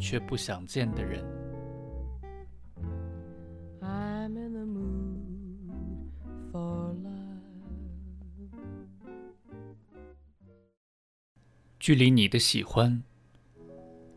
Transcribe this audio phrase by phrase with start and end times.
[0.00, 1.22] 却不想见的人，
[11.78, 13.02] 距离你的喜欢，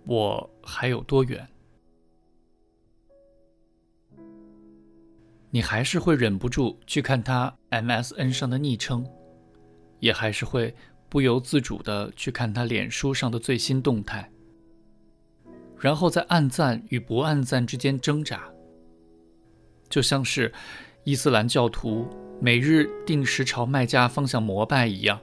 [0.06, 1.48] 我还有多远？
[5.50, 9.06] 你还是会忍不住去看他 MSN 上的昵称，
[10.00, 10.76] 也还是会
[11.10, 14.32] 不由自主的去看他脸书上的最新动态。
[15.84, 18.50] 然后在暗赞与不暗赞之间挣扎，
[19.90, 20.50] 就像是
[21.04, 22.08] 伊斯兰教徒
[22.40, 25.20] 每日定时朝麦加方向膜拜一样，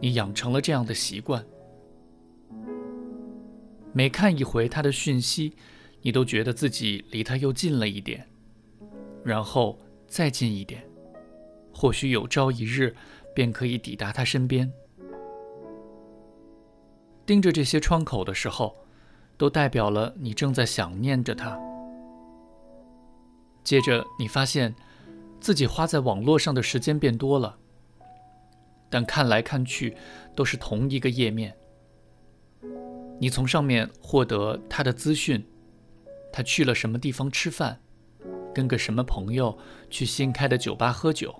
[0.00, 1.44] 你养成了这样的习惯。
[3.92, 5.56] 每看一回他的讯息，
[6.00, 8.24] 你都觉得自己离他又近了一点，
[9.24, 10.80] 然后再近一点，
[11.74, 12.94] 或许有朝一日
[13.34, 14.72] 便可以抵达他身边。
[17.26, 18.76] 盯着这些窗口的时候。
[19.40, 21.58] 都代表了你正在想念着他。
[23.64, 24.74] 接着，你发现
[25.40, 27.56] 自己花在网络上的时间变多了，
[28.90, 29.96] 但看来看去
[30.36, 31.56] 都是同一个页面。
[33.18, 35.42] 你从上面获得他的资讯，
[36.30, 37.80] 他去了什么地方吃饭，
[38.54, 39.56] 跟个什么朋友
[39.88, 41.34] 去新开的酒吧喝酒。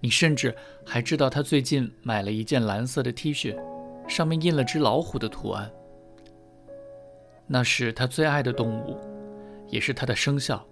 [0.00, 3.54] 你甚至还知道他最近买了一件蓝色的 T 恤，
[4.08, 5.70] 上面印了只老虎的图案。
[7.52, 8.98] 那是他最爱的动物，
[9.68, 10.66] 也是他的生肖。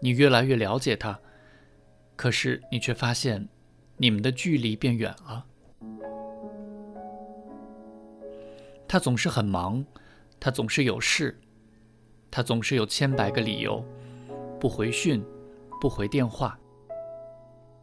[0.00, 1.16] 你越来越了解他，
[2.16, 3.48] 可是你却发现，
[3.98, 5.46] 你们的距离变远了。
[8.88, 9.86] 他总是很忙，
[10.40, 11.38] 他总是有事，
[12.32, 13.84] 他总是有千百个理由，
[14.58, 15.24] 不回讯，
[15.80, 16.58] 不回电话。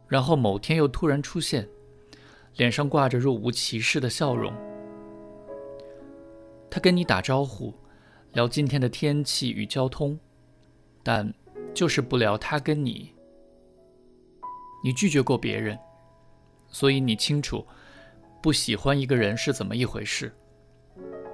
[0.06, 1.66] 然后某天又突然出现，
[2.56, 4.52] 脸上挂着若无其事的笑容。
[6.76, 7.72] 他跟你打招呼，
[8.34, 10.20] 聊今天的天气与交通，
[11.02, 11.32] 但
[11.72, 13.14] 就是不聊他跟你。
[14.84, 15.78] 你拒绝过别人，
[16.68, 17.66] 所以你清楚
[18.42, 20.30] 不喜欢一个人是怎么一回事，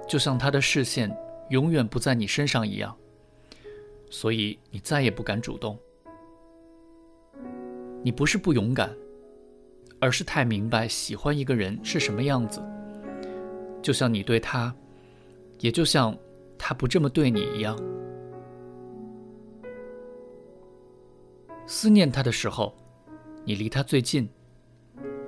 [0.07, 1.13] 就像他的视线
[1.49, 2.95] 永远不在你身上一样。
[4.09, 5.77] 所以你再也不敢主动。
[8.01, 8.95] 你不是不勇敢，
[9.99, 12.63] 而是太明白喜欢一个人是什么样子，
[13.81, 14.73] 就像你对他。
[15.59, 16.17] 也就像
[16.57, 17.77] 他不这么对你一样，
[21.65, 22.75] 思念他的时候，
[23.45, 24.29] 你离他最近，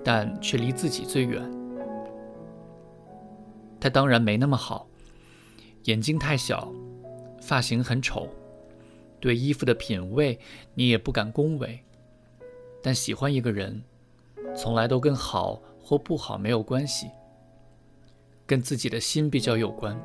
[0.03, 1.41] 但却离自己最远。
[3.79, 4.87] 他当然没那么好，
[5.83, 6.73] 眼睛太小，
[7.41, 8.27] 发型很丑，
[9.19, 10.39] 对衣服的品味
[10.73, 11.79] 你也不敢恭维。
[12.81, 13.83] 但喜欢一个人，
[14.55, 17.09] 从来都跟好或不好没有关系，
[18.45, 19.99] 跟自己的心比较有关。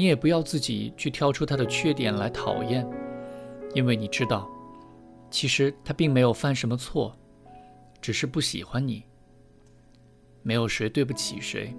[0.00, 2.88] 你也不要自己去挑出他的缺点来讨厌，
[3.74, 4.48] 因为你知道，
[5.30, 7.14] 其实他并没有犯什么错，
[8.00, 9.04] 只是不喜欢你。
[10.42, 11.76] 没有谁对不起谁，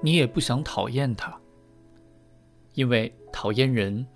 [0.00, 1.36] 你也不想讨厌他，
[2.74, 4.06] 因为讨厌人，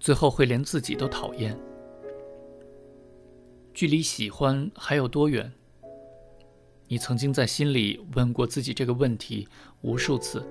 [0.00, 1.56] 最后会连自己都讨厌。
[3.72, 5.52] 距离喜欢还有多远？
[6.88, 9.46] 你曾经在心里问过自己这个问题
[9.82, 10.44] 无数次。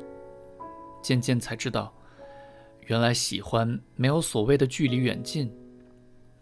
[1.01, 1.93] 渐渐才知道，
[2.87, 5.51] 原来喜欢没有所谓的距离远近，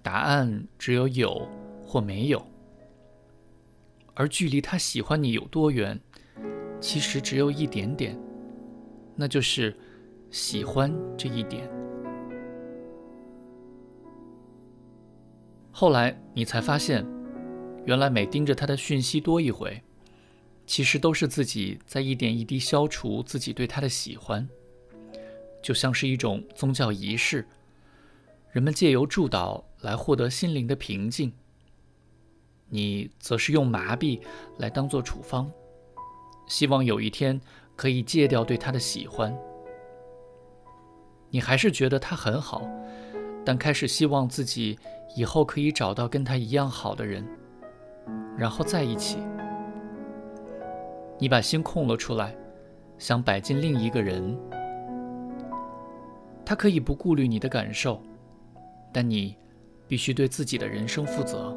[0.01, 1.47] 答案只有有
[1.85, 2.45] 或没有。
[4.13, 5.99] 而距离他喜欢你有多远，
[6.79, 8.19] 其实只有一点点，
[9.15, 9.75] 那就是
[10.31, 11.69] 喜欢这一点。
[15.71, 17.05] 后来你才发现，
[17.85, 19.83] 原来每盯着他的讯息多一回。
[20.67, 24.47] 其实都是自己在一点一滴消除自己对他的喜欢，
[25.63, 27.47] 就像是一种宗教仪式，
[28.51, 31.31] 人们借由祝祷来获得心灵的平静。
[32.69, 34.19] 你则是用麻痹
[34.57, 35.49] 来当做处方，
[36.49, 37.39] 希望有一天
[37.77, 39.33] 可以戒掉对他的喜欢。
[41.29, 42.69] 你还是觉得他很好，
[43.45, 44.77] 但开始希望自己
[45.15, 47.25] 以后可以找到跟他一样好的人，
[48.37, 49.17] 然后在一起。
[51.19, 52.35] 你把心空了出来，
[52.97, 54.37] 想摆进另一个人。
[56.45, 58.01] 他可以不顾虑你的感受，
[58.93, 59.35] 但你
[59.87, 61.55] 必须对自己的人生负责。